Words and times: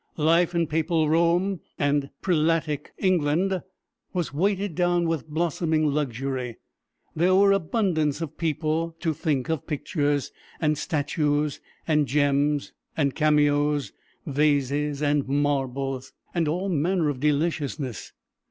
Life 0.17 0.55
in 0.55 0.65
papal 0.65 1.09
Rome 1.11 1.59
and 1.77 2.09
prelatic 2.23 2.91
England 2.97 3.61
was 4.13 4.33
weighed 4.33 4.73
down 4.73 5.07
with 5.07 5.27
blossoming 5.29 5.85
luxury. 5.85 6.57
There 7.15 7.35
were 7.35 7.51
abundance 7.51 8.19
of 8.19 8.35
people 8.35 8.95
to 8.99 9.13
think 9.13 9.47
of 9.47 9.67
pictures, 9.67 10.31
and 10.59 10.75
statues, 10.75 11.61
and 11.87 12.07
gems, 12.07 12.73
and 12.97 13.13
cameos, 13.13 13.93
vases 14.25 15.03
and 15.03 15.27
marbles, 15.27 16.13
and 16.33 16.47
all 16.47 16.67
manner 16.67 17.07
of 17.09 17.19
deliciousness. 17.19 18.11